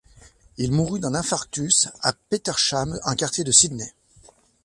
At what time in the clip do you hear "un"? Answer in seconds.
3.03-3.15